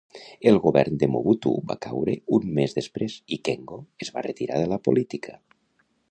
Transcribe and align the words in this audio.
El 0.51 0.55
govern 0.61 0.95
de 1.01 1.09
Mobutu 1.15 1.51
va 1.71 1.75
caure 1.85 2.15
un 2.37 2.47
mes 2.59 2.73
després 2.79 3.17
i 3.37 3.39
Kengo 3.49 3.77
es 4.07 4.11
va 4.15 4.25
retirar 4.29 4.63
de 4.63 4.71
la 4.73 4.81
política. 4.89 5.37